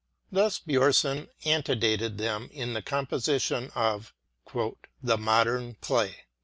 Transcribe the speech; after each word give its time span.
Thus 0.31 0.57
Bjornson 0.59 1.27
antedated 1.45 2.17
them 2.17 2.49
in 2.51 2.73
the 2.73 2.81
composition 2.81 3.69
of 3.75 4.15
the 4.51 4.73
problem 5.19 5.75
play. 5.79 6.23